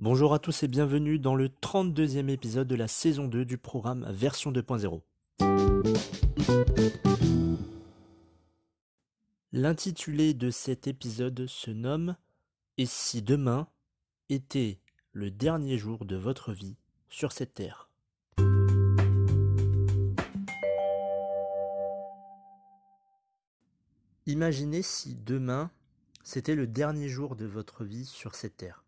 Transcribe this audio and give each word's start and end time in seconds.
Bonjour 0.00 0.32
à 0.32 0.38
tous 0.38 0.62
et 0.62 0.68
bienvenue 0.68 1.18
dans 1.18 1.34
le 1.34 1.48
32e 1.48 2.28
épisode 2.28 2.68
de 2.68 2.74
la 2.76 2.88
saison 2.88 3.28
2 3.28 3.44
du 3.44 3.58
programme 3.58 4.06
Version 4.10 4.52
2.0. 4.52 5.02
L'intitulé 9.52 10.34
de 10.34 10.50
cet 10.50 10.86
épisode 10.86 11.46
se 11.46 11.70
nomme 11.70 12.16
Et 12.78 12.86
si 12.86 13.22
demain 13.22 13.66
était 14.28 14.78
le 15.12 15.30
dernier 15.30 15.78
jour 15.78 16.04
de 16.04 16.16
votre 16.16 16.52
vie 16.52 16.76
sur 17.08 17.32
cette 17.32 17.54
terre? 17.54 17.87
Imaginez 24.28 24.82
si 24.82 25.14
demain 25.14 25.70
c'était 26.22 26.54
le 26.54 26.66
dernier 26.66 27.08
jour 27.08 27.34
de 27.34 27.46
votre 27.46 27.82
vie 27.82 28.04
sur 28.04 28.34
cette 28.34 28.58
terre. 28.58 28.84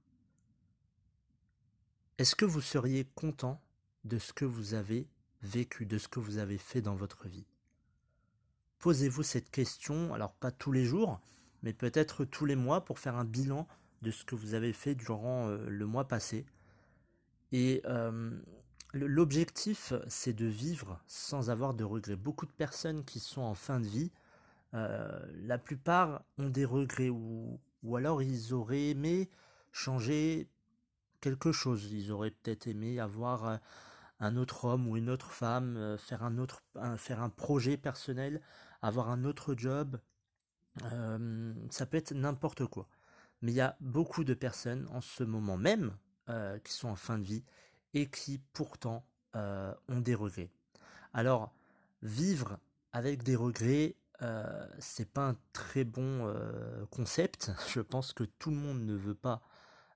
Est-ce 2.18 2.36
que 2.36 2.44
vous 2.44 2.60
seriez 2.60 3.06
content 3.14 3.58
de 4.04 4.18
ce 4.18 4.34
que 4.34 4.44
vous 4.44 4.74
avez 4.74 5.08
vécu, 5.40 5.86
de 5.86 5.96
ce 5.96 6.08
que 6.08 6.20
vous 6.20 6.36
avez 6.36 6.58
fait 6.58 6.82
dans 6.82 6.94
votre 6.94 7.26
vie? 7.26 7.46
Posez-vous 8.80 9.22
cette 9.22 9.50
question, 9.50 10.12
alors 10.12 10.34
pas 10.34 10.50
tous 10.50 10.72
les 10.72 10.84
jours, 10.84 11.22
mais 11.62 11.72
peut-être 11.72 12.26
tous 12.26 12.44
les 12.44 12.56
mois 12.56 12.84
pour 12.84 12.98
faire 12.98 13.16
un 13.16 13.24
bilan 13.24 13.66
de 14.02 14.10
ce 14.10 14.26
que 14.26 14.34
vous 14.34 14.52
avez 14.52 14.74
fait 14.74 14.94
durant 14.94 15.48
euh, 15.48 15.70
le 15.70 15.86
mois 15.86 16.06
passé. 16.06 16.44
Et 17.52 17.80
euh, 17.86 18.30
l'objectif, 18.92 19.94
c'est 20.06 20.34
de 20.34 20.44
vivre 20.44 21.00
sans 21.06 21.48
avoir 21.48 21.72
de 21.72 21.84
regrets. 21.84 22.16
Beaucoup 22.16 22.44
de 22.44 22.52
personnes 22.52 23.06
qui 23.06 23.20
sont 23.20 23.40
en 23.40 23.54
fin 23.54 23.80
de 23.80 23.86
vie, 23.86 24.12
euh, 24.74 25.20
la 25.42 25.58
plupart 25.58 26.22
ont 26.38 26.48
des 26.48 26.64
regrets 26.64 27.08
ou, 27.08 27.60
ou 27.82 27.96
alors 27.96 28.22
ils 28.22 28.54
auraient 28.54 28.88
aimé 28.88 29.28
changer 29.72 30.48
quelque 31.20 31.52
chose. 31.52 31.90
Ils 31.92 32.12
auraient 32.12 32.30
peut-être 32.30 32.66
aimé 32.66 33.00
avoir 33.00 33.46
euh, 33.46 33.56
un 34.20 34.36
autre 34.36 34.66
homme 34.66 34.86
ou 34.86 34.96
une 34.96 35.10
autre 35.10 35.32
femme, 35.32 35.76
euh, 35.76 35.96
faire 35.98 36.22
un 36.22 36.38
autre, 36.38 36.62
faire 36.96 37.20
un 37.20 37.30
projet 37.30 37.76
personnel, 37.76 38.40
avoir 38.82 39.10
un 39.10 39.24
autre 39.24 39.54
job. 39.56 39.98
Ça 41.70 41.84
peut 41.86 41.96
être 41.96 42.12
n'importe 42.14 42.64
quoi. 42.66 42.86
Mais 43.42 43.52
il 43.52 43.56
y 43.56 43.60
a 43.60 43.76
beaucoup 43.80 44.24
de 44.24 44.34
personnes 44.34 44.86
en 44.92 45.00
ce 45.00 45.24
moment 45.24 45.56
même 45.56 45.96
qui 46.62 46.72
sont 46.72 46.88
en 46.88 46.94
fin 46.94 47.18
de 47.18 47.24
vie 47.24 47.44
et 47.92 48.08
qui 48.08 48.38
pourtant 48.52 49.04
ont 49.34 50.00
des 50.00 50.14
regrets. 50.14 50.48
Alors, 51.12 51.52
vivre 52.02 52.58
avec 52.92 53.22
des 53.22 53.36
regrets, 53.36 53.96
c'est 54.78 55.10
pas 55.10 55.28
un 55.28 55.36
très 55.52 55.84
bon 55.84 56.32
concept. 56.90 57.50
Je 57.68 57.80
pense 57.80 58.12
que 58.12 58.24
tout 58.24 58.50
le 58.50 58.56
monde 58.56 58.84
ne 58.84 58.94
veut 58.94 59.14
pas 59.14 59.42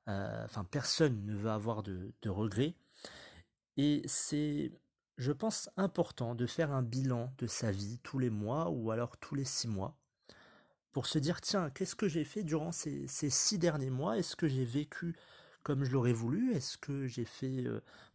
euh, 0.09 0.45
enfin, 0.45 0.65
personne 0.65 1.25
ne 1.25 1.35
veut 1.35 1.51
avoir 1.51 1.83
de, 1.83 2.13
regrets. 2.27 2.75
Et 3.77 4.03
c'est, 4.07 4.73
je 5.19 5.33
pense, 5.33 5.71
important 5.77 6.35
de 6.35 6.47
faire 6.47 6.73
un 6.73 6.83
bilan 6.83 7.33
de 7.39 7.47
sa 7.47 7.71
vie 7.71 7.99
tous 8.03 8.19
les 8.19 8.31
mois 8.31 8.71
ou 8.71 8.91
alors 8.91 9.17
tous 9.17 9.35
les 9.35 9.45
six 9.45 9.69
mois 9.69 9.97
pour 10.93 11.07
se 11.07 11.19
dire 11.19 11.41
tiens, 11.41 11.71
qu'est-ce 11.71 11.97
que 11.97 12.09
j'ai 12.09 12.25
fait 12.25 12.45
durant 12.45 12.71
ces, 12.71 13.09
six 13.09 13.59
derniers 13.59 13.91
mois? 13.91 14.17
Est-ce 14.17 14.37
que 14.37 14.47
j'ai 14.47 14.65
vécu 14.65 15.17
comme 15.65 15.85
je 15.85 15.91
l'aurais 15.91 16.13
voulu? 16.13 16.53
Est-ce 16.55 16.79
que 16.79 17.09
j'ai 17.09 17.25
fait 17.25 17.65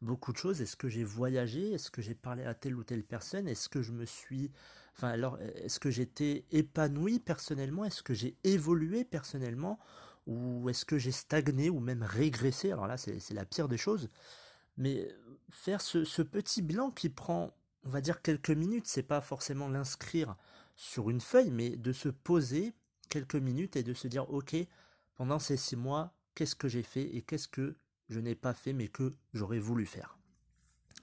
beaucoup 0.01 0.31
de 0.31 0.37
choses? 0.37 0.61
Est-ce 0.61 0.77
que 0.77 0.87
j'ai 0.87 1.03
voyagé? 1.03 1.73
Est-ce 1.73 1.91
que 1.91 2.01
j'ai 2.01 2.15
parlé 2.15 2.43
à 2.45 2.53
telle 2.53 2.75
ou 2.75 2.83
telle 2.83 3.03
personne? 3.03 3.47
Est-ce 3.47 3.67
que 3.67 3.81
je 3.81 3.91
me 3.91 4.05
suis 4.05 4.51
enfin 4.95 5.09
alors 5.09 5.37
est-ce 5.55 5.79
que 5.79 5.89
j'étais 5.89 6.45
épanoui 6.51 7.19
personnellement? 7.19 7.83
Est-ce 7.83 8.03
que 8.03 8.13
j'ai 8.13 8.37
évolué 8.45 9.03
personnellement? 9.03 9.79
Ou 10.27 10.69
est-ce 10.69 10.85
que 10.85 10.99
j'ai 10.99 11.11
stagné 11.11 11.69
ou 11.71 11.79
même 11.79 12.03
régressé? 12.03 12.71
Alors 12.71 12.85
là, 12.87 12.97
c'est 12.97 13.33
la 13.33 13.45
pire 13.45 13.67
des 13.67 13.77
choses. 13.77 14.09
Mais 14.77 15.09
faire 15.49 15.81
ce, 15.81 16.21
petit 16.21 16.61
bilan 16.61 16.91
qui 16.91 17.09
prend, 17.09 17.51
on 17.83 17.89
va 17.89 17.99
dire, 17.99 18.21
quelques 18.21 18.51
minutes, 18.51 18.85
c'est 18.87 19.03
pas 19.03 19.21
forcément 19.21 19.67
l'inscrire 19.67 20.35
sur 20.75 21.09
une 21.09 21.19
feuille, 21.19 21.49
mais 21.49 21.71
de 21.71 21.91
se 21.91 22.09
poser 22.09 22.73
quelques 23.09 23.35
minutes 23.35 23.75
et 23.75 23.83
de 23.83 23.93
se 23.93 24.07
dire, 24.07 24.29
ok, 24.31 24.55
pendant 25.15 25.39
ces 25.39 25.57
six 25.57 25.75
mois, 25.75 26.13
qu'est-ce 26.39 26.55
que 26.55 26.69
j'ai 26.69 26.83
fait 26.83 27.03
et 27.03 27.21
qu'est-ce 27.21 27.49
que 27.49 27.75
je 28.07 28.17
n'ai 28.21 28.33
pas 28.33 28.53
fait 28.53 28.71
mais 28.71 28.87
que 28.87 29.13
j'aurais 29.33 29.59
voulu 29.59 29.85
faire. 29.85 30.17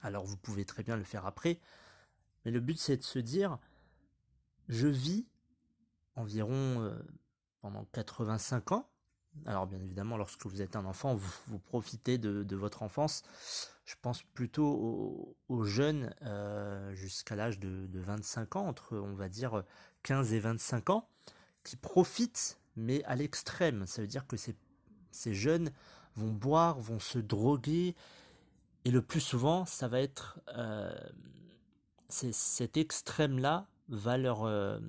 Alors 0.01 0.25
vous 0.25 0.35
pouvez 0.35 0.65
très 0.65 0.81
bien 0.81 0.97
le 0.97 1.03
faire 1.03 1.27
après, 1.27 1.59
mais 2.43 2.49
le 2.49 2.59
but 2.59 2.79
c'est 2.79 2.97
de 2.97 3.03
se 3.03 3.19
dire, 3.19 3.59
je 4.67 4.87
vis 4.87 5.27
environ 6.15 6.81
euh, 6.81 6.97
pendant 7.61 7.85
85 7.93 8.71
ans, 8.71 8.89
alors 9.45 9.67
bien 9.67 9.79
évidemment, 9.79 10.17
lorsque 10.17 10.47
vous 10.47 10.63
êtes 10.63 10.75
un 10.75 10.85
enfant, 10.85 11.13
vous, 11.13 11.59
profitez 11.59 12.17
de, 12.17 12.55
votre 12.55 12.81
enfance. 12.81 13.21
Je 13.85 13.93
pense 14.01 14.23
plutôt 14.23 15.37
aux, 15.49 15.63
jeunes 15.65 16.15
euh, 16.23 16.95
jusqu'à 16.95 17.35
l'âge 17.35 17.59
de, 17.59 17.87
25 17.93 18.55
ans, 18.55 18.67
entre 18.67 18.97
on 18.97 19.13
va 19.13 19.29
dire 19.29 19.63
15 20.01 20.33
et 20.33 20.39
25 20.39 20.89
ans, 20.89 21.07
qui 21.63 21.75
profitent, 21.75 22.57
mais 22.75 23.03
à 23.03 23.15
l'extrême. 23.15 23.85
Ça 23.85 24.01
veut 24.01 24.07
dire 24.07 24.25
que 24.25 24.35
ces, 24.35 24.55
ces 25.11 25.33
jeunes 25.33 25.71
vont 26.15 26.31
boire, 26.31 26.79
vont 26.79 26.99
se 26.99 27.19
droguer, 27.19 27.95
et 28.87 28.91
le 28.91 29.01
plus 29.01 29.19
souvent, 29.19 29.65
ça 29.65 29.89
va 29.89 29.99
être... 29.99 30.39
Euh, 30.55 30.89
cet 32.09 32.77
extrême-là 32.77 33.67
va 33.89 34.17
leur, 34.17 34.45
euh, 34.45 34.79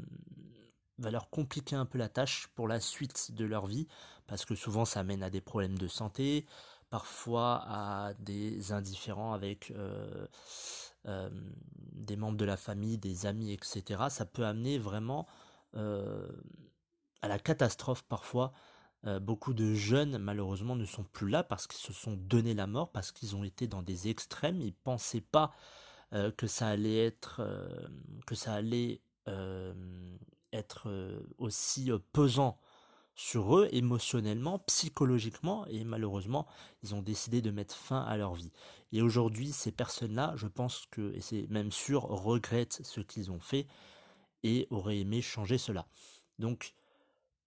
va 0.99 1.11
leur 1.11 1.31
compliquer 1.31 1.75
un 1.75 1.85
peu 1.85 1.99
la 1.99 2.09
tâche 2.09 2.47
pour 2.55 2.69
la 2.69 2.79
suite 2.79 3.33
de 3.33 3.45
leur 3.45 3.67
vie, 3.67 3.89
parce 4.29 4.45
que 4.45 4.55
souvent 4.55 4.85
ça 4.85 5.03
mène 5.03 5.25
à 5.25 5.31
des 5.31 5.41
problèmes 5.41 5.77
de 5.77 5.89
santé, 5.89 6.47
parfois 6.91 7.65
à 7.67 8.15
des 8.21 8.71
indifférents 8.71 9.33
avec 9.33 9.73
euh, 9.73 10.29
des 11.05 12.17
membres 12.17 12.37
de 12.37 12.45
la 12.45 12.57
famille, 12.57 12.99
des 12.99 13.27
amis, 13.27 13.53
etc. 13.53 14.05
Ça 14.11 14.25
peut 14.25 14.47
amener 14.47 14.79
vraiment 14.79 15.27
à 15.75 17.27
la 17.27 17.41
catastrophe 17.41 18.05
parfois. 18.05 18.53
Beaucoup 19.21 19.55
de 19.55 19.75
jeunes 19.75 20.19
malheureusement 20.19 20.77
ne 20.77 20.85
sont 20.85 21.05
plus 21.05 21.29
là 21.29 21.43
parce 21.45 21.67
qu'ils 21.67 21.81
se 21.81 21.93
sont 21.93 22.15
donné 22.15 22.53
la 22.55 22.67
mort, 22.67 22.91
parce 22.91 23.13
qu'ils 23.13 23.37
ont 23.37 23.45
été 23.45 23.67
dans 23.67 23.83
des 23.83 24.09
extrêmes, 24.09 24.61
ils 24.61 24.75
pensaient 24.75 25.21
pas 25.21 25.53
que 26.37 26.47
ça 26.47 26.69
allait 26.69 27.07
être 27.07 27.41
que 28.27 28.35
ça 28.35 28.55
allait 28.55 29.01
être 30.53 30.89
euh, 30.89 31.21
aussi 31.39 31.91
euh, 31.91 31.99
pesant 32.13 32.59
sur 33.15 33.59
eux 33.59 33.69
émotionnellement, 33.73 34.61
psychologiquement, 34.61 35.67
et 35.67 35.83
malheureusement, 35.83 36.47
ils 36.85 36.95
ont 36.95 37.03
décidé 37.03 37.43
de 37.43 37.51
mettre 37.51 37.75
fin 37.75 38.01
à 38.03 38.17
leur 38.17 38.35
vie. 38.35 38.53
Et 38.93 39.03
aujourd'hui, 39.03 39.51
ces 39.51 39.73
personnes-là, 39.73 40.35
je 40.37 40.47
pense 40.47 40.87
que, 40.93 41.13
et 41.15 41.21
c'est 41.21 41.49
même 41.49 41.73
sûr, 41.73 42.03
regrettent 42.03 42.81
ce 42.85 43.01
qu'ils 43.01 43.33
ont 43.33 43.41
fait 43.41 43.67
et 44.45 44.69
auraient 44.71 45.01
aimé 45.01 45.21
changer 45.21 45.59
cela. 45.59 45.89
Donc, 46.39 46.75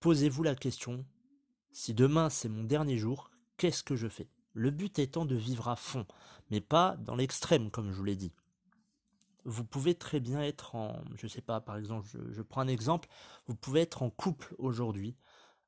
posez-vous 0.02 0.44
la 0.44 0.56
question, 0.56 1.06
si 1.72 1.94
demain 1.94 2.30
c'est 2.30 2.50
mon 2.50 2.64
dernier 2.64 2.98
jour, 2.98 3.32
qu'est-ce 3.58 3.84
que 3.84 3.96
je 3.96 4.08
fais? 4.08 4.30
Le 4.54 4.70
but 4.70 5.00
étant 5.00 5.26
de 5.26 5.36
vivre 5.36 5.70
à 5.70 5.76
fond, 5.76 6.06
mais 6.50 6.62
pas 6.62 6.98
dans 6.98 7.16
l'extrême, 7.16 7.72
comme 7.72 7.92
je 7.92 7.96
vous 7.96 8.04
l'ai 8.04 8.16
dit 8.16 8.34
vous 9.46 9.64
pouvez 9.64 9.96
très 9.96 10.20
bien 10.20 10.42
être 10.42 10.76
en, 10.76 11.02
je 11.16 11.28
sais 11.28 11.42
pas, 11.42 11.62
par 11.62 11.78
exemple, 11.78 12.08
je, 12.30 12.42
prends 12.42 12.62
un 12.62 12.68
exemple, 12.68 13.10
vous 13.48 13.56
pouvez 13.56 13.82
être 13.82 14.04
en 14.04 14.10
couple 14.10 14.56
aujourd'hui 14.58 15.16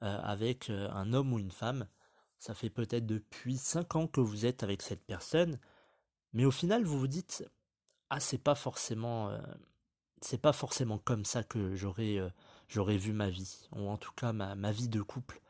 euh, 0.03 0.19
avec 0.21 0.69
euh, 0.69 0.89
un 0.91 1.13
homme 1.13 1.33
ou 1.33 1.39
une 1.39 1.51
femme. 1.51 1.87
Ça 2.39 2.53
fait 2.53 2.69
peut-être 2.69 3.05
depuis 3.05 3.57
5 3.57 3.95
ans 3.95 4.07
que 4.07 4.21
vous 4.21 4.45
êtes 4.45 4.63
avec 4.63 4.81
cette 4.81 5.05
personne, 5.05 5.59
mais 6.33 6.45
au 6.45 6.51
final 6.51 6.83
vous 6.83 6.99
vous 6.99 7.07
dites 7.07 7.45
ah 8.09 8.19
c'est 8.19 8.37
pas 8.37 8.55
forcément 8.55 9.29
euh, 9.29 9.39
c'est 10.21 10.41
pas 10.41 10.53
forcément 10.53 10.97
comme 10.97 11.25
ça 11.25 11.43
que 11.43 11.75
j'aurais 11.75 12.97
vu 12.97 13.13
ma 13.13 13.29
vie 13.29 13.67
ou 13.71 13.89
en 13.89 13.97
tout 13.97 14.11
cas 14.13 14.33
ma, 14.33 14.55
ma 14.55 14.71
vie 14.71 14.89
de 14.89 15.01
couple. 15.01 15.41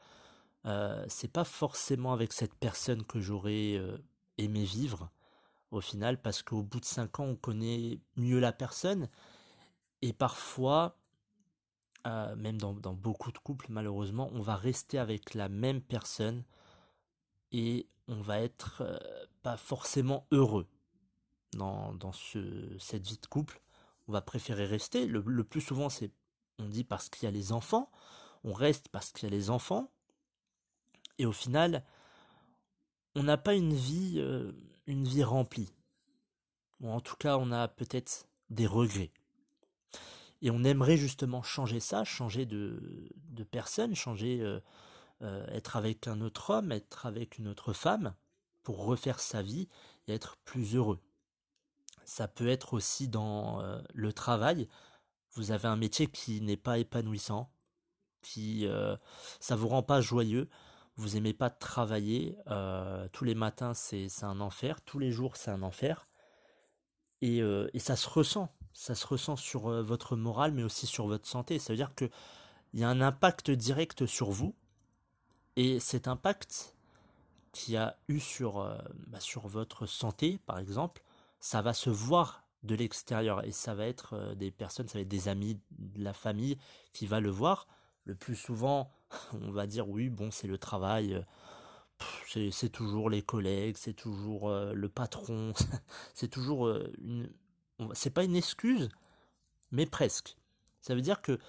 C'est 1.08 1.32
pas 1.32 1.44
forcément 1.44 2.14
avec 2.14 2.34
cette 2.34 2.56
personne 2.56 3.04
que 3.06 3.20
j'aurais 3.20 3.82
aimé 4.38 4.64
vivre 4.64 5.10
au 5.72 5.82
final, 5.82 6.22
parce 6.22 6.44
qu'au 6.44 6.62
bout 6.62 6.80
de 6.80 6.86
5 6.86 7.20
ans, 7.20 7.26
on 7.26 7.36
connaît 7.36 8.00
mieux 8.16 8.40
la 8.40 8.54
personne, 8.54 9.10
et 10.04 10.12
parfois, 10.12 10.98
euh, 12.08 12.36
même 12.36 12.60
dans, 12.60 12.74
beaucoup 12.74 13.32
de 13.32 13.38
couples 13.38 13.68
malheureusement, 13.70 14.30
on 14.34 14.42
va 14.42 14.58
rester 14.58 15.00
avec 15.00 15.34
la 15.34 15.48
même 15.48 15.80
personne 15.80 16.44
et 17.54 17.88
on 18.10 18.20
va 18.20 18.42
être 18.42 18.82
euh, 18.82 18.98
pas 19.44 19.56
forcément 19.56 20.28
heureux 20.34 20.68
dans, 21.54 22.12
cette 22.80 23.08
vie 23.08 23.18
de 23.18 23.28
couple. 23.28 23.62
On 24.10 24.12
va 24.12 24.22
préférer 24.22 24.66
rester. 24.66 25.06
Le, 25.06 25.22
plus 25.46 25.62
souvent, 25.62 25.88
c'est 25.88 26.12
on 26.60 26.68
dit 26.68 26.84
parce 26.84 27.08
qu'il 27.08 27.24
y 27.24 27.28
a 27.28 27.32
les 27.32 27.54
enfants. 27.54 27.90
On 28.44 28.52
reste 28.52 28.90
parce 28.90 29.14
qu'il 29.14 29.30
y 29.30 29.32
a 29.32 29.36
les 29.36 29.50
enfants. 29.50 29.90
Et 31.20 31.26
au 31.26 31.32
final, 31.32 31.84
on 33.16 33.24
n'a 33.24 33.38
pas 33.38 33.54
une 33.54 33.74
vie, 33.74 34.16
euh, 34.18 34.52
une 34.88 35.06
vie 35.06 35.24
remplie. 35.24 35.74
Ou 36.82 36.90
en 36.90 37.00
tout 37.00 37.16
cas, 37.16 37.38
on 37.38 37.52
a 37.52 37.68
peut-être 37.68 38.28
des 38.50 38.68
regrets. 38.68 39.12
Et 40.42 40.52
on 40.52 40.64
aimerait 40.64 40.98
justement 40.98 41.42
changer 41.42 41.80
ça, 41.80 42.04
changer 42.04 42.46
de, 42.46 43.10
personne, 43.52 43.96
changer, 43.96 44.42
euh, 44.42 44.60
euh, 45.22 45.46
être 45.48 45.78
avec 45.78 46.08
un 46.08 46.20
autre 46.22 46.50
homme, 46.50 46.72
être 46.72 47.06
avec 47.06 47.38
une 47.38 47.48
autre 47.48 47.72
femme, 47.72 48.14
pour 48.64 48.84
refaire 48.86 49.20
sa 49.20 49.42
vie 49.42 49.70
et 50.08 50.14
être 50.14 50.38
plus 50.44 50.76
heureux. 50.76 51.00
Ça 52.04 52.28
peut 52.28 52.50
être 52.50 52.74
aussi 52.74 53.08
dans 53.08 53.62
le 53.94 54.12
travail. 54.12 54.68
Vous 55.34 55.52
avez 55.52 55.70
un 55.70 55.78
métier 55.78 56.08
qui 56.08 56.42
n'est 56.42 56.58
pas 56.58 56.78
épanouissant, 56.78 57.50
qui 58.22 58.68
ça 59.40 59.56
vous 59.56 59.70
rend 59.70 59.84
pas 59.84 60.02
joyeux. 60.02 60.50
Vous 60.96 61.18
aimez 61.18 61.34
pas 61.34 61.50
travailler. 61.50 62.38
tous 63.12 63.24
les 63.26 63.36
matins 63.36 63.74
c'est 63.74 64.08
un 64.24 64.40
enfer. 64.40 64.82
Tous 64.82 65.00
les 65.00 65.12
jours 65.12 65.36
c'est 65.38 65.52
un 65.52 65.64
enfer. 65.64 66.08
Et, 67.22 67.40
et 67.40 67.80
ça 67.80 67.96
se 67.96 68.10
ressent 68.10 68.54
ça 68.74 68.96
se 68.96 69.06
ressent 69.08 69.36
sur 69.36 69.68
euh, 69.68 69.82
votre 69.82 70.16
morale, 70.16 70.52
mais 70.52 70.64
aussi 70.64 70.88
sur 70.88 71.08
votre 71.08 71.28
santé. 71.28 71.60
Ça 71.60 71.74
veut 71.74 71.78
dire 71.78 71.96
qu'il 71.96 72.10
y 72.74 72.84
a 72.84 72.90
un 72.90 73.02
impact 73.02 73.52
direct 73.52 74.06
sur 74.06 74.32
vous, 74.32 74.56
et 75.56 75.80
cet 75.80 76.08
impact 76.08 76.76
qui 77.52 77.78
a 77.78 77.98
eu 78.08 78.20
sur, 78.20 78.60
euh, 78.60 78.78
bah, 79.08 79.20
sur 79.20 79.48
votre 79.48 79.86
santé, 79.86 80.40
par 80.46 80.58
exemple, 80.58 81.04
ça 81.40 81.62
va 81.62 81.74
se 81.74 81.92
voir 81.92 82.44
de 82.64 82.76
l'extérieur, 82.76 83.44
et 83.46 83.52
ça 83.52 83.76
va 83.76 83.86
être 83.86 84.14
euh, 84.14 84.36
des 84.36 84.52
personnes, 84.52 84.88
ça 84.88 84.98
va 84.98 85.02
être 85.02 85.08
des 85.08 85.28
amis, 85.28 85.60
de 85.72 86.04
la 86.04 86.14
famille 86.14 86.58
qui 86.94 87.06
va 87.06 87.20
le 87.20 87.30
voir. 87.30 87.68
Le 88.06 88.16
plus 88.16 88.36
souvent, 88.36 88.92
on 89.34 89.52
va 89.52 89.68
dire 89.68 89.90
oui, 89.90 90.10
bon, 90.10 90.32
c'est 90.32 90.48
le 90.48 90.58
travail. 90.58 91.24
c'est 92.28 92.70
toujours 92.72 93.10
les 93.10 93.22
collègues, 93.22 93.78
c'est 93.78 93.94
toujours 93.94 94.50
le 94.52 94.90
patron, 94.90 95.54
c'est 96.14 96.28
toujours 96.28 96.70
une, 97.02 97.30
c'est 97.94 98.10
pas 98.10 98.24
une 98.24 98.36
excuse, 98.36 98.90
mais 99.72 99.86
presque. 99.86 100.38
Ça 100.82 100.96
veut 100.96 101.02
dire 101.02 101.22
que 101.22 101.40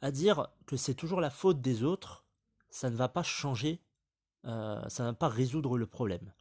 à 0.00 0.10
dire 0.10 0.48
que 0.66 0.76
c'est 0.76 0.94
toujours 0.94 1.20
la 1.20 1.30
faute 1.30 1.62
des 1.62 1.82
autres, 1.82 2.24
ça 2.68 2.90
ne 2.90 2.96
va 2.96 3.08
pas 3.08 3.22
changer, 3.22 3.80
euh, 4.44 4.86
ça 4.88 5.02
ne 5.02 5.08
va 5.08 5.14
pas 5.14 5.28
résoudre 5.28 5.78
le 5.78 5.86
problème. 5.86 6.32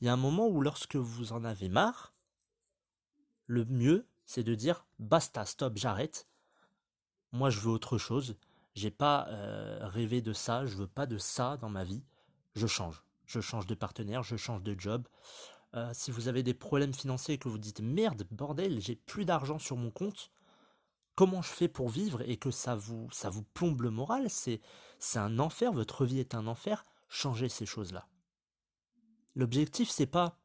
Il 0.00 0.06
y 0.06 0.08
a 0.08 0.12
un 0.12 0.16
moment 0.16 0.48
où 0.48 0.62
lorsque 0.62 0.96
vous 0.96 1.32
en 1.32 1.44
avez 1.44 1.68
marre, 1.68 2.14
le 3.46 3.64
mieux 3.66 4.06
c'est 4.24 4.42
de 4.42 4.54
dire 4.54 4.86
basta, 4.98 5.44
stop, 5.44 5.76
j'arrête. 5.76 6.26
Moi 7.32 7.50
je 7.50 7.60
veux 7.60 7.70
autre 7.70 7.98
chose. 7.98 8.36
J'ai 8.74 8.90
pas 8.90 9.28
euh, 9.28 9.78
rêvé 9.82 10.20
de 10.20 10.32
ça, 10.32 10.66
je 10.66 10.76
veux 10.76 10.88
pas 10.88 11.06
de 11.06 11.16
ça 11.16 11.56
dans 11.58 11.68
ma 11.68 11.84
vie. 11.84 12.02
Je 12.56 12.66
change. 12.66 13.04
Je 13.24 13.40
change 13.40 13.66
de 13.66 13.74
partenaire, 13.74 14.22
je 14.22 14.36
change 14.36 14.62
de 14.62 14.78
job. 14.78 15.06
Euh, 15.74 15.90
si 15.92 16.10
vous 16.10 16.28
avez 16.28 16.42
des 16.42 16.54
problèmes 16.54 16.92
financiers 16.92 17.34
et 17.34 17.38
que 17.38 17.48
vous 17.48 17.58
dites 17.58 17.80
merde, 17.80 18.26
bordel, 18.30 18.80
j'ai 18.80 18.96
plus 18.96 19.24
d'argent 19.24 19.58
sur 19.58 19.76
mon 19.76 19.90
compte, 19.90 20.30
comment 21.14 21.40
je 21.40 21.50
fais 21.50 21.68
pour 21.68 21.88
vivre 21.88 22.22
et 22.28 22.36
que 22.36 22.50
ça 22.50 22.74
vous, 22.74 23.08
ça 23.12 23.30
vous 23.30 23.42
plombe 23.42 23.82
le 23.82 23.90
moral, 23.90 24.28
c'est, 24.28 24.60
un 25.14 25.38
enfer, 25.38 25.72
votre 25.72 26.04
vie 26.04 26.18
est 26.18 26.34
un 26.34 26.46
enfer, 26.48 26.84
changez 27.08 27.48
ces 27.48 27.66
choses-là. 27.66 28.08
L'objectif, 29.36 29.88
c'est 29.88 30.06
pas 30.06 30.38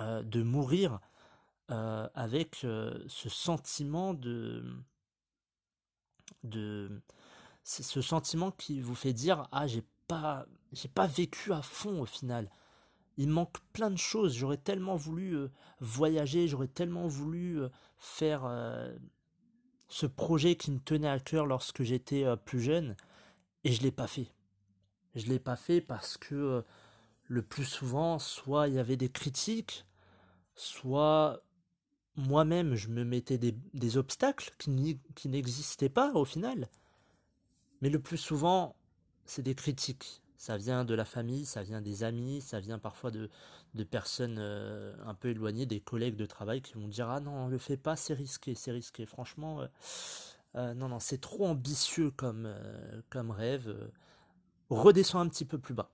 euh, 0.00 0.22
de 0.22 0.42
mourir 0.42 1.00
avec 2.14 2.56
ce 2.56 3.28
sentiment 3.28 4.12
de. 4.12 4.64
de 6.42 7.00
c'est 7.62 7.82
ce 7.82 8.00
sentiment 8.00 8.50
qui 8.50 8.80
vous 8.80 8.94
fait 8.94 9.12
dire 9.12 9.48
Ah, 9.52 9.66
j'ai 9.66 9.84
pas, 10.08 10.46
j'ai 10.72 10.88
pas 10.88 11.06
vécu 11.06 11.52
à 11.52 11.62
fond 11.62 12.00
au 12.00 12.06
final 12.06 12.50
il 13.20 13.28
manque 13.28 13.58
plein 13.74 13.90
de 13.90 13.98
choses. 13.98 14.34
J'aurais 14.34 14.56
tellement 14.56 14.96
voulu 14.96 15.36
euh, 15.36 15.50
voyager, 15.80 16.48
j'aurais 16.48 16.68
tellement 16.68 17.06
voulu 17.06 17.60
euh, 17.60 17.68
faire 17.98 18.46
euh, 18.46 18.96
ce 19.88 20.06
projet 20.06 20.56
qui 20.56 20.70
me 20.70 20.78
tenait 20.78 21.08
à 21.08 21.20
cœur 21.20 21.44
lorsque 21.44 21.82
j'étais 21.82 22.24
plus 22.46 22.62
jeune, 22.62 22.96
et 23.64 23.72
je 23.72 23.82
l'ai 23.82 23.90
pas 23.90 24.06
fait. 24.06 24.32
Je 25.14 25.26
l'ai 25.26 25.38
pas 25.38 25.56
fait 25.56 25.82
parce 25.82 26.16
que 26.16 26.64
le 27.26 27.42
plus 27.42 27.64
souvent, 27.64 28.18
soit 28.18 28.68
il 28.68 28.74
y 28.74 28.78
avait 28.78 28.96
des 28.96 29.10
critiques, 29.10 29.84
soit 30.54 31.42
moi-même 32.16 32.74
je 32.74 32.88
me 32.88 33.04
mettais 33.04 33.36
des, 33.36 33.96
obstacles 33.98 34.54
qui 34.58 35.28
n'existaient 35.28 35.88
pas 35.88 36.12
au 36.14 36.24
final. 36.24 36.68
Mais 37.80 37.90
le 37.90 38.00
plus 38.00 38.18
souvent, 38.18 38.76
c'est 39.24 39.42
des 39.42 39.54
critiques 39.54 40.22
ça 40.40 40.56
vient 40.56 40.86
de 40.86 40.94
la 40.94 41.04
famille, 41.04 41.44
ça 41.44 41.62
vient 41.62 41.82
des 41.82 42.02
amis, 42.02 42.40
ça 42.40 42.60
vient 42.60 42.78
parfois 42.78 43.10
de, 43.10 43.28
de 43.74 43.84
personnes 43.84 44.38
euh, 44.38 44.96
un 45.04 45.12
peu 45.12 45.28
éloignées, 45.28 45.66
des 45.66 45.80
collègues 45.82 46.16
de 46.16 46.24
travail 46.24 46.62
qui 46.62 46.72
vont 46.72 46.88
dire 46.88 47.10
ah 47.10 47.20
non, 47.20 47.48
le 47.48 47.58
fais 47.58 47.76
pas, 47.76 47.94
c'est 47.94 48.14
risqué, 48.14 48.54
c'est 48.54 48.72
risqué. 48.72 49.04
Franchement, 49.04 49.60
euh, 49.60 49.66
euh, 50.54 50.72
non 50.72 50.88
non, 50.88 50.98
c'est 50.98 51.20
trop 51.20 51.46
ambitieux 51.46 52.10
comme 52.10 52.50
comme 53.10 53.30
rêve. 53.30 53.92
redescends 54.70 55.20
un 55.20 55.28
petit 55.28 55.44
peu 55.44 55.58
plus 55.58 55.74
bas. 55.74 55.90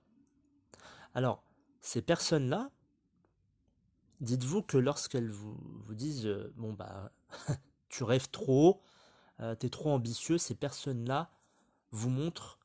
Alors 1.13 1.43
ces 1.81 2.01
personnes-là, 2.01 2.71
dites-vous 4.21 4.61
que 4.61 4.77
lorsqu'elles 4.77 5.29
vous, 5.29 5.57
vous 5.85 5.93
disent 5.93 6.29
bon 6.55 6.71
bah 6.71 7.11
tu 7.89 8.05
rêves 8.05 8.29
trop, 8.29 8.81
t'es 9.59 9.69
trop 9.69 9.91
ambitieux, 9.91 10.37
ces 10.37 10.55
personnes-là 10.55 11.29
vous 11.91 12.09
montrent 12.09 12.59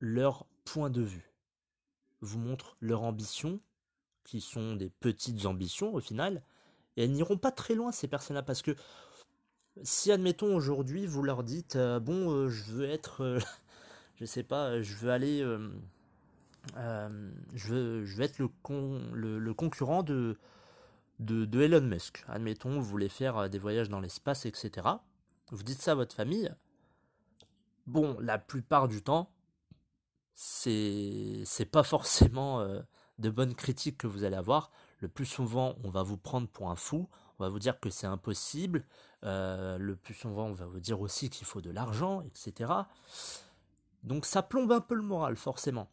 leur 0.00 0.46
point 0.64 0.90
de 0.90 1.02
vue, 1.02 1.32
vous 2.20 2.38
montrent 2.38 2.76
leur 2.80 3.02
ambition, 3.02 3.60
qui 4.24 4.40
sont 4.40 4.74
des 4.74 4.90
petites 4.90 5.46
ambitions 5.46 5.94
au 5.94 6.00
final, 6.00 6.42
et 6.96 7.04
elles 7.04 7.12
n'iront 7.12 7.38
pas 7.38 7.52
très 7.52 7.74
loin 7.74 7.92
ces 7.92 8.08
personnes-là, 8.08 8.42
parce 8.42 8.62
que 8.62 8.74
si 9.82 10.10
admettons 10.10 10.54
aujourd'hui 10.54 11.06
vous 11.06 11.22
leur 11.22 11.42
dites 11.42 11.76
euh, 11.76 12.00
bon 12.00 12.30
euh, 12.30 12.48
je 12.48 12.64
veux 12.72 12.88
être 12.88 13.22
euh, 13.22 13.38
je 14.16 14.24
sais 14.24 14.42
pas 14.42 14.80
je 14.82 14.96
veux 14.96 15.10
aller 15.10 15.40
je 16.74 17.68
veux 17.68 18.04
je 18.04 18.16
veux 18.16 18.22
être 18.22 18.38
le, 18.38 19.54
concurrent 19.54 20.02
de, 20.02 20.36
de, 21.20 21.44
de 21.44 21.60
Elon 21.60 21.82
Musk. 21.82 22.24
Admettons 22.26 22.70
vous 22.70 22.82
voulez 22.82 23.08
faire 23.08 23.48
des 23.48 23.58
voyages 23.58 23.88
dans 23.88 24.00
l'espace 24.00 24.46
etc 24.46 24.88
vous 25.52 25.62
dites 25.62 25.80
ça 25.80 25.92
à 25.92 25.94
votre 25.94 26.14
famille 26.14 26.52
bon 27.86 28.16
la 28.20 28.38
plupart 28.38 28.88
du 28.88 29.02
temps 29.02 29.30
c'est 30.34 31.42
c'est 31.44 31.64
pas 31.64 31.82
forcément 31.82 32.60
euh, 32.60 32.80
de 33.18 33.30
bonnes 33.30 33.54
critiques 33.54 33.98
que 33.98 34.06
vous 34.06 34.24
allez 34.24 34.36
avoir. 34.36 34.70
Le 35.00 35.08
plus 35.08 35.24
souvent, 35.24 35.74
on 35.82 35.90
va 35.90 36.02
vous 36.02 36.18
prendre 36.18 36.46
pour 36.48 36.70
un 36.70 36.76
fou, 36.76 37.08
on 37.38 37.44
va 37.44 37.48
vous 37.48 37.58
dire 37.58 37.80
que 37.80 37.90
c'est 37.90 38.06
impossible. 38.06 38.84
Euh, 39.24 39.78
le 39.78 39.96
plus 39.96 40.14
souvent, 40.14 40.46
on 40.46 40.52
va 40.52 40.66
vous 40.66 40.80
dire 40.80 41.00
aussi 41.00 41.30
qu'il 41.30 41.46
faut 41.46 41.62
de 41.62 41.70
l'argent, 41.70 42.22
etc. 42.22 42.70
Donc 44.02 44.26
ça 44.26 44.42
plombe 44.42 44.70
un 44.72 44.80
peu 44.80 44.94
le 44.94 45.02
moral, 45.02 45.36
forcément. 45.36 45.90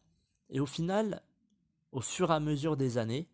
Et 0.50 0.60
au 0.60 0.66
final, 0.66 1.22
au 1.92 2.00
fur 2.02 2.30
et 2.30 2.34
à 2.34 2.40
mesure 2.40 2.76
des 2.76 2.98
années, 2.98 3.28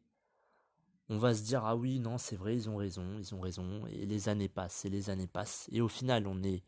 on 1.09 1.19
va 1.19 1.35
se 1.35 1.43
dire 1.43 1.65
ah 1.65 1.75
oui 1.75 1.99
non 1.99 2.19
c'est 2.19 2.37
vrai 2.37 2.55
ils 2.55 2.71
ont 2.71 2.77
raison 2.77 3.05
ils 3.19 3.35
ont 3.35 3.41
raison 3.41 3.85
et 3.89 4.07
les 4.07 4.29
années 4.29 4.49
passent 4.49 4.85
et 4.85 4.89
les 4.89 5.11
années 5.11 5.27
passent 5.27 5.69
et 5.73 5.81
au 5.81 5.89
final 5.89 6.29
on 6.29 6.41
est 6.45 6.63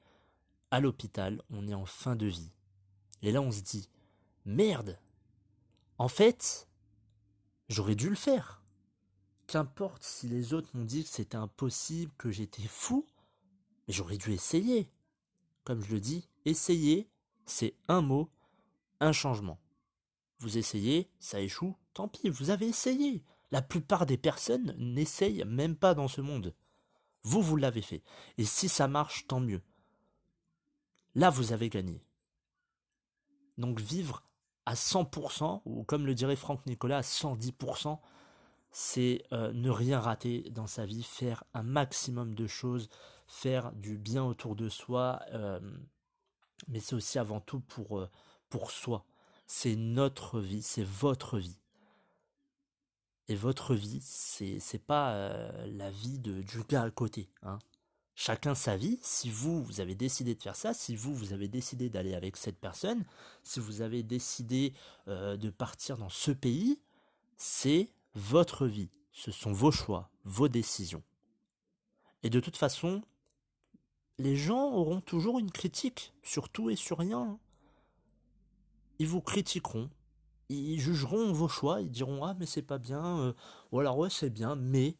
à 0.73 0.81
l'hôpital 0.81 1.41
on 1.51 1.69
est 1.69 1.75
en 1.75 1.87
fin 1.87 2.17
de 2.17 2.27
vie 2.27 2.51
et 3.23 3.31
là 3.31 3.41
on 3.41 3.53
se 3.53 3.61
dit 3.61 3.89
Merde 4.45 4.99
En 5.99 6.09
fait, 6.09 6.69
j'aurais 7.69 7.95
dû 7.95 8.09
le 8.09 8.17
faire. 8.17 8.63
Qu'importe 9.47 10.03
si 10.03 10.27
les 10.27 10.53
autres 10.53 10.71
m'ont 10.75 10.85
dit 10.85 11.05
que 11.05 11.11
c'était 11.11 11.37
impossible, 11.37 12.13
que 12.19 12.31
j'étais 12.31 12.67
fou, 12.67 13.07
mais 13.87 13.95
j'aurais 13.95 14.17
dû 14.17 14.33
essayer. 14.33 14.91
Comme 15.63 15.83
je 15.83 15.93
le 15.93 16.01
dis, 16.01 16.29
essayer, 16.45 17.09
c'est 17.47 17.77
un 17.87 18.01
mot, 18.01 18.31
un 18.99 19.13
changement. 19.13 19.61
Vous 20.41 20.59
essayez, 20.59 21.09
ça 21.21 21.41
échoue, 21.41 21.77
tant 21.95 22.09
pis, 22.09 22.29
vous 22.29 22.51
avez 22.51 22.67
essayé. 22.67 23.23
La 23.53 23.63
plupart 23.63 24.07
des 24.07 24.17
personnes 24.17 24.75
n'essayent 24.79 25.45
même 25.45 25.77
pas 25.77 25.95
dans 25.95 26.09
ce 26.09 26.21
monde. 26.21 26.55
Vous, 27.23 27.43
vous 27.43 27.57
l'avez 27.57 27.83
fait. 27.83 28.03
Et 28.39 28.45
si 28.45 28.69
ça 28.69 28.89
marche, 28.89 29.27
tant 29.29 29.39
mieux. 29.39 29.63
Là, 31.15 31.31
vous 31.31 31.53
avez 31.53 31.69
gagné. 31.69 32.05
Donc 33.59 33.81
vivre 33.81 34.23
à 34.65 34.75
100%, 34.75 35.63
ou 35.65 35.85
comme 35.85 36.07
le 36.07 36.15
dirait 36.15 36.37
Franck 36.37 36.65
Nicolas, 36.67 36.99
à 36.99 37.03
110%, 37.03 37.99
c'est 38.71 39.23
euh, 39.33 39.53
ne 39.53 39.71
rien 39.71 40.01
rater 40.01 40.49
dans 40.51 40.67
sa 40.67 40.87
vie, 40.87 41.03
faire 41.03 41.45
un 41.53 41.63
maximum 41.63 42.35
de 42.35 42.47
choses, 42.47 42.89
faire 43.27 43.73
du 43.73 43.99
bien 43.99 44.25
autour 44.25 44.57
de 44.57 44.69
soi, 44.69 45.21
mais 46.69 46.81
c'est 46.81 46.95
aussi 46.95 47.19
avant 47.19 47.41
tout 47.41 47.61
pour, 47.61 48.07
pour 48.49 48.71
soi. 48.71 49.05
C'est 49.47 49.77
notre 49.77 50.41
vie, 50.41 50.63
c'est 50.63 50.85
votre 50.85 51.39
vie. 51.39 51.59
Et 53.29 53.35
votre 53.35 53.75
vie, 53.75 54.01
c'est 54.03 54.59
c'est 54.59 54.79
pas 54.79 55.15
la 55.67 55.91
vie 55.91 56.19
de, 56.19 56.43
du 56.43 56.63
gars 56.65 56.83
à 56.83 56.91
côté. 56.91 57.31
Hein. 57.43 57.59
Chacun 58.15 58.55
sa 58.55 58.77
vie. 58.77 58.99
Si 59.03 59.31
vous, 59.31 59.63
vous 59.63 59.81
avez 59.81 59.95
décidé 59.95 60.35
de 60.35 60.43
faire 60.43 60.57
ça, 60.57 60.75
si 60.75 60.97
vous, 60.97 61.15
vous 61.15 61.33
avez 61.33 61.49
décidé 61.49 61.89
d'aller 61.89 62.15
avec 62.15 62.37
cette 62.37 62.59
personne, 62.59 63.05
si 63.43 63.59
vous 63.59 63.81
avez 63.81 64.03
décidé 64.03 64.75
de 65.07 65.51
partir 65.51 65.97
dans 65.97 66.11
ce 66.11 66.31
pays, 66.31 66.79
c'est 67.37 67.91
votre 68.15 68.67
vie. 68.67 68.91
Ce 69.13 69.31
sont 69.31 69.53
vos 69.53 69.71
choix, 69.71 70.11
vos 70.25 70.49
décisions. 70.49 71.03
Et 72.23 72.31
de 72.31 72.41
toute 72.41 72.57
façon, 72.57 73.03
les 74.19 74.37
gens 74.37 74.73
auront 74.73 75.01
toujours 75.01 75.39
une 75.39 75.51
critique 75.51 76.13
sur 76.23 76.49
tout 76.49 76.71
et 76.71 76.77
sur 76.77 76.99
rien. 76.99 77.21
Hein. 77.21 77.39
Ils 78.99 79.09
vous 79.09 79.21
critiqueront, 79.21 79.91
ils 80.49 80.81
jugeront 80.81 81.33
vos 81.33 81.49
choix, 81.49 81.81
ils 81.81 81.91
diront 81.91 82.25
ah 82.25 82.35
mais 82.39 82.47
c'est 82.47 82.63
pas 82.63 82.79
bien, 82.79 83.19
euh, 83.19 83.33
ou 83.73 83.81
alors 83.81 83.99
ouais 83.99 84.11
c'est 84.11 84.31
bien, 84.31 84.55
mais 84.55 84.97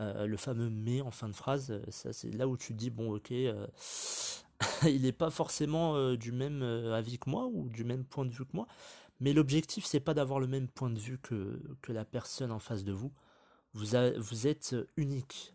euh, 0.00 0.26
le 0.26 0.36
fameux 0.36 0.70
mais 0.70 1.00
en 1.00 1.10
fin 1.10 1.28
de 1.28 1.36
phrase, 1.36 1.70
euh, 1.70 1.82
ça 1.90 2.12
c'est 2.12 2.30
là 2.30 2.48
où 2.48 2.56
tu 2.56 2.74
dis 2.74 2.90
bon 2.90 3.14
ok, 3.14 3.30
il 3.30 5.02
n'est 5.02 5.12
pas 5.12 5.30
forcément 5.30 6.14
du 6.14 6.32
même 6.32 6.62
avis 6.62 7.18
que 7.18 7.30
moi 7.30 7.46
ou 7.46 7.68
du 7.68 7.84
même 7.84 8.04
point 8.04 8.24
de 8.24 8.32
vue 8.32 8.44
que 8.44 8.54
moi, 8.54 8.66
mais 9.20 9.32
l'objectif 9.32 9.84
c'est 9.84 10.00
pas 10.00 10.14
d'avoir 10.14 10.40
le 10.40 10.46
même 10.46 10.68
point 10.68 10.90
de 10.90 10.98
vue 10.98 11.18
que, 11.18 11.60
que 11.82 11.92
la 11.92 12.04
personne 12.04 12.52
en 12.52 12.58
face 12.58 12.84
de 12.84 12.92
vous. 12.92 13.12
Vous, 13.72 13.96
vous 14.16 14.46
êtes 14.48 14.74
unique, 14.96 15.54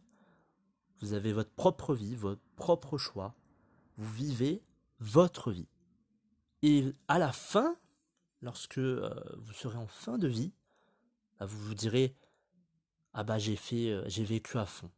vous 1.02 1.14
avez 1.14 1.34
votre 1.34 1.52
propre 1.52 1.94
vie, 1.94 2.16
votre 2.16 2.42
propre 2.56 2.98
choix. 2.98 3.36
Vous 3.98 4.12
vivez 4.12 4.64
votre 5.00 5.52
vie. 5.52 5.68
Et 6.62 6.94
à 7.08 7.20
la 7.20 7.32
fin, 7.32 7.78
lorsque 8.42 8.78
euh, 8.78 9.10
vous 9.38 9.54
serez 9.54 9.78
en 9.78 9.88
fin 9.88 10.18
de 10.18 10.28
vie, 10.28 10.54
bah, 11.40 11.46
vous 11.46 11.60
vous 11.60 11.75
direz 11.75 12.16
ah 13.18 13.24
bah 13.24 13.38
euh, 13.38 14.04
j'ai 14.08 14.24
vécu 14.26 14.58
à 14.58 14.66
fond. 14.66 14.92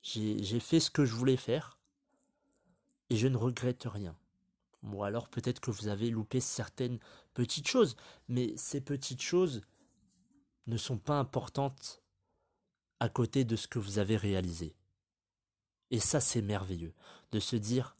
J'ai 0.00 0.58
fait 0.58 0.80
ce 0.80 0.90
que 0.90 1.04
je 1.04 1.14
voulais 1.14 1.36
faire 1.36 1.78
et 3.10 3.16
je 3.16 3.28
ne 3.28 3.36
regrette 3.36 3.84
rien. 3.84 4.16
Ou 4.82 5.04
alors 5.04 5.28
peut-être 5.28 5.60
que 5.60 5.70
vous 5.70 5.88
avez 5.88 6.08
loupé 6.08 6.40
certaines 6.40 6.98
petites 7.34 7.68
choses, 7.68 7.94
mais 8.26 8.56
ces 8.56 8.80
petites 8.80 9.20
choses 9.20 9.60
ne 10.66 10.78
sont 10.78 10.96
pas 10.96 11.18
importantes 11.18 12.02
à 13.00 13.10
côté 13.10 13.44
de 13.44 13.54
ce 13.54 13.68
que 13.68 13.78
vous 13.78 13.98
avez 13.98 14.16
réalisé. 14.16 14.74
Et 15.90 16.00
ça, 16.00 16.20
c'est 16.20 16.40
merveilleux, 16.40 16.94
de 17.32 17.38
se 17.38 17.56
dire, 17.56 17.98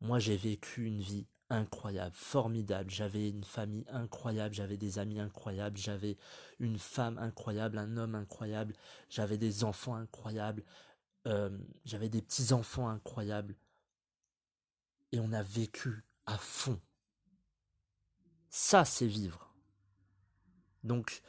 moi 0.00 0.18
j'ai 0.18 0.36
vécu 0.36 0.84
une 0.84 1.00
vie 1.00 1.28
incroyable, 1.50 2.14
formidable, 2.14 2.90
j'avais 2.90 3.28
une 3.28 3.44
famille 3.44 3.84
incroyable, 3.88 4.54
j'avais 4.54 4.76
des 4.76 4.98
amis 4.98 5.20
incroyables, 5.20 5.76
j'avais 5.76 6.16
une 6.58 6.78
femme 6.78 7.18
incroyable, 7.18 7.78
un 7.78 7.96
homme 7.96 8.14
incroyable, 8.14 8.74
j'avais 9.08 9.38
des 9.38 9.64
enfants 9.64 9.94
incroyables, 9.94 10.64
euh, 11.26 11.50
j'avais 11.84 12.08
des 12.08 12.22
petits-enfants 12.22 12.88
incroyables. 12.88 13.56
Et 15.12 15.20
on 15.20 15.32
a 15.32 15.42
vécu 15.42 16.04
à 16.26 16.38
fond. 16.38 16.80
Ça, 18.48 18.84
c'est 18.84 19.06
vivre. 19.06 19.52
Donc, 20.84 21.22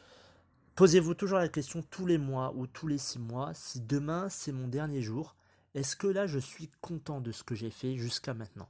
Posez-vous 0.75 1.13
toujours 1.13 1.37
la 1.37 1.49
question 1.49 1.83
tous 1.83 2.05
les 2.05 2.17
mois 2.17 2.53
ou 2.55 2.65
tous 2.65 2.87
les 2.87 2.97
six 2.97 3.19
mois, 3.19 3.53
si 3.53 3.81
demain 3.81 4.29
c'est 4.29 4.53
mon 4.53 4.67
dernier 4.67 5.01
jour, 5.01 5.35
est-ce 5.75 5.95
que 5.95 6.07
là 6.07 6.27
je 6.27 6.39
suis 6.39 6.71
content 6.81 7.21
de 7.21 7.31
ce 7.31 7.43
que 7.43 7.55
j'ai 7.55 7.69
fait 7.69 7.97
jusqu'à 7.97 8.33
maintenant? 8.33 8.69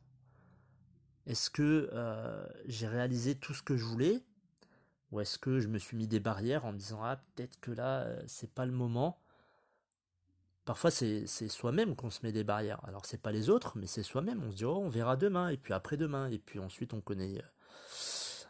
Est-ce 1.27 1.49
que 1.49 1.89
euh, 1.93 2.45
j'ai 2.65 2.87
réalisé 2.87 3.35
tout 3.35 3.53
ce 3.53 3.61
que 3.61 3.77
je 3.77 3.83
voulais? 3.83 4.23
Ou 5.11 5.19
est-ce 5.19 5.37
que 5.37 5.59
je 5.59 5.67
me 5.67 5.77
suis 5.77 5.97
mis 5.97 6.07
des 6.07 6.19
barrières 6.19 6.65
en 6.65 6.71
me 6.71 6.77
disant 6.77 7.01
ah 7.03 7.17
peut-être 7.35 7.59
que 7.59 7.71
là 7.71 8.01
euh, 8.01 8.23
c'est 8.27 8.51
pas 8.51 8.65
le 8.65 8.71
moment? 8.71 9.19
Parfois 10.65 10.91
c'est 10.91 11.27
soi-même 11.27 11.95
qu'on 11.95 12.09
se 12.09 12.19
met 12.23 12.31
des 12.31 12.43
barrières. 12.43 12.79
Alors 12.85 13.05
c'est 13.05 13.21
pas 13.21 13.31
les 13.31 13.49
autres, 13.49 13.77
mais 13.77 13.87
c'est 13.87 14.03
soi-même. 14.03 14.43
On 14.43 14.51
se 14.51 14.57
dit 14.57 14.65
oh 14.65 14.77
on 14.77 14.89
verra 14.89 15.17
demain 15.17 15.49
et 15.49 15.57
puis 15.57 15.73
après 15.73 15.97
demain 15.97 16.29
et 16.29 16.39
puis 16.39 16.59
ensuite 16.59 16.93
on 16.93 17.01
connaît 17.01 17.39
euh, 17.39 18.45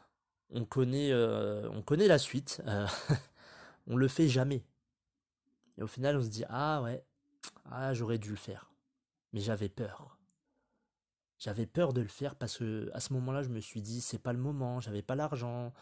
on 0.52 0.66
connaît 0.66 1.14
on 1.14 1.82
connaît 1.82 2.08
la 2.08 2.20
suite. 2.20 2.62
on 3.88 3.96
le 3.96 4.08
fait 4.08 4.28
jamais. 4.28 4.64
Et 5.78 5.84
au 5.84 5.88
final, 5.88 6.18
on 6.18 6.22
se 6.22 6.30
dit 6.30 6.44
ah 6.50 6.82
ouais, 6.84 7.04
ah 7.66 7.94
j'aurais 7.94 8.18
dû 8.18 8.30
le 8.30 8.36
faire, 8.36 8.72
mais 9.34 9.40
j'avais 9.40 9.70
peur. 9.70 10.18
J'avais 11.42 11.66
peur 11.66 11.92
de 11.92 12.02
le 12.02 12.08
faire 12.08 12.36
parce 12.36 12.60
que 12.60 12.92
à 12.94 13.00
ce 13.00 13.14
moment-là, 13.14 13.42
je 13.42 13.50
me 13.50 13.60
suis 13.62 13.82
dit 13.82 14.00
c'est 14.00 14.20
pas 14.20 14.32
le 14.32 14.38
moment, 14.38 14.80
j'avais 14.80 15.02
pas 15.02 15.16
l'argent, 15.16 15.74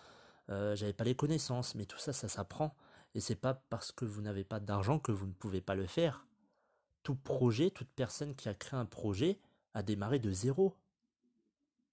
euh, 0.48 0.74
j'avais 0.74 0.94
pas 0.94 1.04
les 1.04 1.16
connaissances, 1.16 1.76
mais 1.76 1.86
tout 1.86 1.98
ça, 1.98 2.14
ça 2.14 2.30
s'apprend. 2.30 2.74
Et 3.14 3.20
c'est 3.20 3.36
pas 3.36 3.56
parce 3.70 3.92
que 3.92 4.06
vous 4.06 4.22
n'avez 4.22 4.46
pas 4.46 4.62
d'argent 4.62 5.00
que 5.00 5.12
vous 5.12 5.28
ne 5.28 5.34
pouvez 5.34 5.60
pas 5.60 5.76
le 5.76 5.86
faire. 5.86 6.26
Tout 7.04 7.16
projet, 7.16 7.72
toute 7.72 7.90
personne 7.90 8.36
qui 8.36 8.48
a 8.48 8.54
créé 8.54 8.80
un 8.80 8.86
projet 8.86 9.38
a 9.74 9.84
démarré 9.84 10.20
de 10.20 10.32
zéro. 10.32 10.78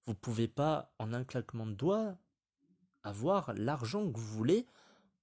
Vous 0.04 0.14
pouvez 0.14 0.46
pas, 0.46 0.92
en 1.00 1.12
un 1.12 1.25
claquement 1.25 1.66
de 1.66 1.75
doigts, 1.75 2.14
avoir 3.02 3.52
l'argent 3.54 4.08
que 4.08 4.16
vous 4.16 4.37
voulez 4.37 4.64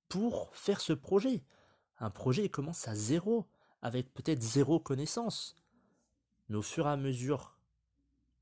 pour 0.10 0.54
faire 0.54 0.82
ce 0.82 0.92
projet. 0.92 1.46
Un 1.98 2.10
projet 2.10 2.50
commence 2.50 2.90
à 2.90 2.96
zéro, 2.96 3.46
avec 3.82 4.14
peut-être 4.14 4.42
zéro 4.42 4.82
connaissance. 4.82 5.56
Mais 6.50 6.58
au 6.58 6.62
fur 6.62 6.88
et 6.88 6.92
à 6.92 6.98
mesure 6.98 7.53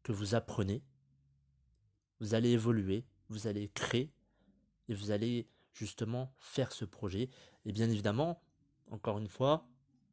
que 0.03 0.11
vous 0.11 0.35
apprenez, 0.35 0.83
vous 2.19 2.33
allez 2.33 2.49
évoluer, 2.51 3.05
vous 3.29 3.47
allez 3.47 3.69
créer, 3.69 4.11
et 4.89 4.93
vous 4.93 5.11
allez 5.11 5.47
justement 5.73 6.33
faire 6.39 6.71
ce 6.71 6.85
projet. 6.85 7.29
Et 7.65 7.71
bien 7.71 7.89
évidemment, 7.89 8.41
encore 8.89 9.17
une 9.17 9.27
fois, 9.27 9.67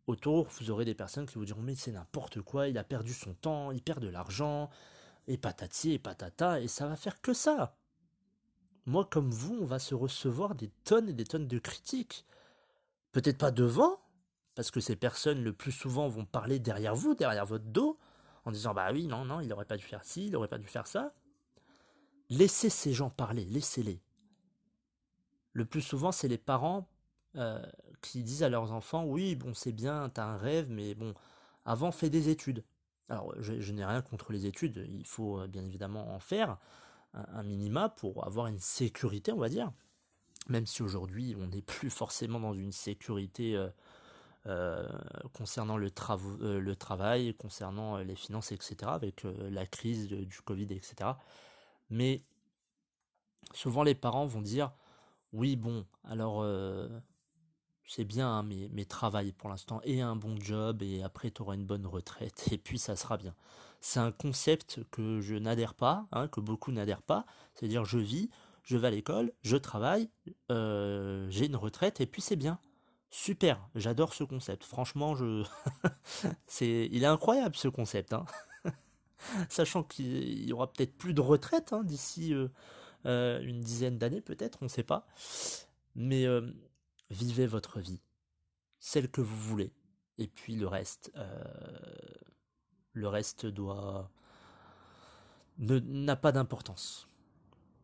autour, 0.06 0.46
vous 0.60 0.70
aurez 0.70 0.84
des 0.84 0.94
personnes 0.94 1.26
qui 1.26 1.34
vous 1.34 1.44
diront 1.44 1.62
mais 1.62 1.74
c'est 1.74 1.92
n'importe 1.92 2.40
quoi, 2.40 2.68
il 2.68 2.78
a 2.78 2.84
perdu 2.84 3.12
son 3.12 3.34
temps, 3.34 3.72
il 3.72 3.82
perd 3.82 4.02
de 4.02 4.08
l'argent, 4.08 4.70
et 5.26 5.36
patati 5.36 5.92
et 5.92 5.98
patata, 5.98 6.60
et 6.60 6.68
ça 6.68 6.86
va 6.86 6.96
faire 6.96 7.20
que 7.20 7.34
ça 7.34 7.76
moi 8.88 9.04
comme 9.04 9.30
vous, 9.30 9.58
on 9.60 9.66
va 9.66 9.78
se 9.78 9.94
recevoir 9.94 10.54
des 10.54 10.70
tonnes 10.84 11.10
et 11.10 11.12
des 11.12 11.24
tonnes 11.24 11.46
de 11.46 11.58
critiques. 11.58 12.24
Peut-être 13.12 13.38
pas 13.38 13.50
devant, 13.50 14.00
parce 14.54 14.70
que 14.70 14.80
ces 14.80 14.96
personnes 14.96 15.44
le 15.44 15.52
plus 15.52 15.72
souvent 15.72 16.08
vont 16.08 16.24
parler 16.24 16.58
derrière 16.58 16.94
vous, 16.94 17.14
derrière 17.14 17.44
votre 17.44 17.66
dos, 17.66 17.98
disant 18.50 18.74
bah 18.74 18.90
oui, 18.92 19.06
non, 19.06 19.24
non, 19.24 19.40
il 19.40 19.48
n'aurait 19.48 19.64
pas 19.64 19.76
dû 19.76 19.84
faire 19.84 20.04
ci, 20.04 20.26
il 20.26 20.32
n'aurait 20.32 20.48
pas 20.48 20.58
dû 20.58 20.66
faire 20.66 20.86
ça. 20.86 21.12
Laissez 22.30 22.70
ces 22.70 22.92
gens 22.92 23.10
parler, 23.10 23.44
laissez-les. 23.44 24.00
Le 25.52 25.64
plus 25.64 25.80
souvent, 25.80 26.12
c'est 26.12 26.28
les 26.28 26.38
parents 26.38 26.88
euh, 27.36 27.60
qui 28.02 28.22
disent 28.22 28.42
à 28.42 28.48
leurs 28.48 28.72
enfants 28.72 29.04
oui, 29.04 29.34
bon, 29.34 29.54
c'est 29.54 29.72
bien, 29.72 30.08
t'as 30.08 30.24
un 30.24 30.36
rêve, 30.36 30.70
mais 30.70 30.94
bon, 30.94 31.14
avant, 31.64 31.90
fais 31.90 32.10
des 32.10 32.28
études. 32.28 32.64
Alors, 33.08 33.34
je 33.40 33.72
n'ai 33.72 33.84
rien 33.84 34.02
contre 34.02 34.32
les 34.32 34.46
études, 34.46 34.86
il 34.88 35.06
faut 35.06 35.40
euh, 35.40 35.46
bien 35.46 35.64
évidemment 35.64 36.14
en 36.14 36.20
faire, 36.20 36.58
un, 37.14 37.42
minima 37.42 37.88
pour 37.88 38.26
avoir 38.26 38.46
une 38.46 38.58
sécurité, 38.58 39.32
on 39.32 39.38
va 39.38 39.48
dire. 39.48 39.72
Même 40.48 40.66
si 40.66 40.82
aujourd'hui 40.82 41.34
on 41.38 41.46
n'est 41.46 41.62
plus 41.62 41.90
forcément 41.90 42.40
dans 42.40 42.52
une 42.52 42.72
sécurité 42.72 43.56
euh, 43.56 43.68
concernant 45.32 45.76
le, 45.76 45.90
euh, 46.40 46.60
le, 46.60 46.76
travail, 46.76 47.34
concernant 47.34 47.98
les 47.98 48.16
finances, 48.16 48.52
etc., 48.52 48.76
avec 48.86 49.24
la 49.24 49.66
crise 49.66 50.08
du 50.08 50.40
Covid, 50.40 50.72
etc. 50.72 51.10
Mais 51.90 52.22
souvent 53.54 53.82
les 53.82 53.94
parents 53.94 54.26
vont 54.26 54.42
dire 54.42 54.72
oui 55.32 55.56
bon 55.56 55.86
alors 56.04 56.44
c'est 57.86 58.04
bien 58.04 58.28
hein, 58.28 58.42
mais, 58.42 58.84
travaille 58.84 59.32
pour 59.32 59.48
l'instant 59.48 59.80
et 59.84 60.02
un 60.02 60.16
bon 60.16 60.36
job 60.38 60.82
et 60.82 61.02
après 61.02 61.30
tu 61.30 61.40
auras 61.40 61.54
une 61.54 61.64
bonne 61.64 61.86
retraite 61.86 62.48
et 62.52 62.58
puis 62.58 62.78
ça 62.78 62.94
sera 62.94 63.16
bien 63.16 63.34
c'est 63.80 64.00
un 64.00 64.12
concept 64.12 64.80
que 64.90 65.20
je 65.20 65.34
n'adhère 65.34 65.74
pas, 65.74 66.06
hein, 66.12 66.28
que 66.28 66.40
beaucoup 66.40 66.72
n'adhèrent 66.72 67.02
pas. 67.02 67.26
C'est-à-dire 67.54 67.84
je 67.84 67.98
vis, 67.98 68.30
je 68.62 68.76
vais 68.76 68.88
à 68.88 68.90
l'école, 68.90 69.32
je 69.42 69.56
travaille, 69.56 70.10
euh, 70.50 71.26
j'ai 71.30 71.46
une 71.46 71.56
retraite 71.56 72.00
et 72.00 72.06
puis 72.06 72.22
c'est 72.22 72.36
bien. 72.36 72.58
Super, 73.10 73.68
j'adore 73.74 74.12
ce 74.14 74.24
concept. 74.24 74.64
Franchement, 74.64 75.16
je, 75.16 75.44
c'est, 76.46 76.88
il 76.92 77.02
est 77.02 77.06
incroyable 77.06 77.56
ce 77.56 77.68
concept. 77.68 78.12
Hein. 78.12 78.26
Sachant 79.48 79.82
qu'il 79.82 80.46
y 80.46 80.52
aura 80.52 80.72
peut-être 80.72 80.96
plus 80.96 81.14
de 81.14 81.20
retraite 81.20 81.72
hein, 81.72 81.82
d'ici 81.84 82.34
euh, 82.34 82.48
euh, 83.06 83.40
une 83.42 83.60
dizaine 83.60 83.98
d'années, 83.98 84.20
peut-être, 84.20 84.58
on 84.60 84.66
ne 84.66 84.70
sait 84.70 84.82
pas. 84.82 85.06
Mais 85.94 86.26
vivez 87.10 87.46
votre 87.46 87.80
vie, 87.80 88.00
celle 88.78 89.10
que 89.10 89.20
vous 89.20 89.36
voulez. 89.36 89.72
Et 90.18 90.28
puis 90.28 90.54
le 90.54 90.68
reste, 90.68 91.12
le 92.92 93.08
reste 93.08 93.46
doit 93.46 94.10
n'a 95.58 96.16
pas 96.16 96.32
d'importance. 96.32 97.08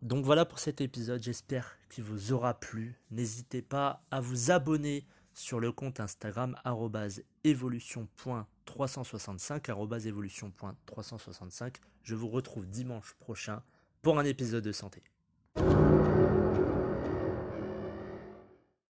Donc 0.04 0.24
voilà 0.26 0.44
pour 0.44 0.58
cet 0.58 0.82
épisode, 0.82 1.22
j'espère 1.22 1.78
qu'il 1.88 2.04
vous 2.04 2.32
aura 2.32 2.52
plu. 2.52 3.00
N'hésitez 3.10 3.62
pas 3.62 4.04
à 4.10 4.20
vous 4.20 4.50
abonner 4.50 5.06
sur 5.32 5.60
le 5.60 5.72
compte 5.72 5.98
Instagram 5.98 6.54
evolution. 6.66 8.06
evolution.365, 8.12 10.06
evolution.365. 10.06 11.76
Je 12.02 12.14
vous 12.14 12.28
retrouve 12.28 12.66
dimanche 12.66 13.14
prochain 13.18 13.62
pour 14.02 14.18
un 14.18 14.26
épisode 14.26 14.62
de 14.62 14.72
santé. 14.72 15.02